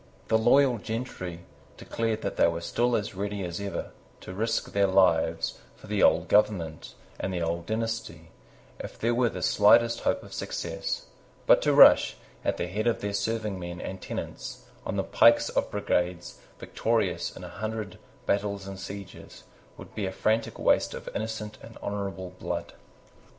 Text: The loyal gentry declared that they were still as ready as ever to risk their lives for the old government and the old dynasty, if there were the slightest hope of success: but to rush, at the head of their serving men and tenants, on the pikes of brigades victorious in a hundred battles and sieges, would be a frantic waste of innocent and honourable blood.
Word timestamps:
The 0.29 0.37
loyal 0.39 0.79
gentry 0.79 1.41
declared 1.77 2.23
that 2.23 2.35
they 2.35 2.47
were 2.47 2.61
still 2.61 2.95
as 2.95 3.13
ready 3.13 3.43
as 3.43 3.59
ever 3.61 3.91
to 4.21 4.33
risk 4.33 4.71
their 4.71 4.87
lives 4.87 5.59
for 5.75 5.85
the 5.85 6.01
old 6.01 6.27
government 6.27 6.95
and 7.19 7.31
the 7.31 7.43
old 7.43 7.67
dynasty, 7.67 8.31
if 8.79 8.97
there 8.97 9.13
were 9.13 9.29
the 9.29 9.43
slightest 9.43 9.99
hope 9.99 10.23
of 10.23 10.33
success: 10.33 11.05
but 11.45 11.61
to 11.61 11.71
rush, 11.71 12.17
at 12.43 12.57
the 12.57 12.65
head 12.65 12.87
of 12.87 13.01
their 13.01 13.13
serving 13.13 13.59
men 13.59 13.79
and 13.79 14.01
tenants, 14.01 14.65
on 14.87 14.95
the 14.95 15.03
pikes 15.03 15.49
of 15.49 15.69
brigades 15.69 16.39
victorious 16.57 17.35
in 17.35 17.43
a 17.43 17.49
hundred 17.49 17.99
battles 18.25 18.65
and 18.67 18.79
sieges, 18.79 19.43
would 19.77 19.93
be 19.93 20.07
a 20.07 20.11
frantic 20.11 20.57
waste 20.57 20.95
of 20.95 21.09
innocent 21.15 21.59
and 21.61 21.77
honourable 21.77 22.31
blood. 22.39 22.73